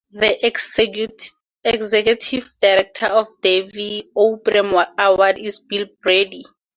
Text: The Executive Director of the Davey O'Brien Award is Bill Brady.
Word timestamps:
The 0.09 0.43
Executive 0.43 1.29
Director 2.59 3.05
of 3.05 3.27
the 3.39 3.61
Davey 3.61 4.09
O'Brien 4.17 4.83
Award 4.97 5.37
is 5.37 5.59
Bill 5.59 5.85
Brady. 6.01 6.43